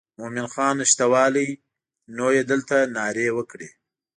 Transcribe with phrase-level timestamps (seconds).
[0.17, 1.49] مومن خان نشتوالی
[2.15, 3.69] نو یې دلته نارې وکړې.